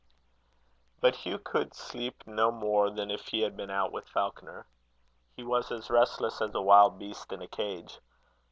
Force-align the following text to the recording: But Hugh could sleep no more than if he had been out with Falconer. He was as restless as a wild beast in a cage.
But 0.99 1.15
Hugh 1.17 1.37
could 1.37 1.75
sleep 1.75 2.23
no 2.25 2.51
more 2.51 2.89
than 2.89 3.11
if 3.11 3.27
he 3.27 3.41
had 3.41 3.55
been 3.55 3.69
out 3.69 3.91
with 3.91 4.07
Falconer. 4.09 4.65
He 5.37 5.43
was 5.43 5.71
as 5.71 5.91
restless 5.91 6.41
as 6.41 6.55
a 6.55 6.61
wild 6.63 6.97
beast 6.97 7.31
in 7.31 7.39
a 7.39 7.47
cage. 7.47 7.99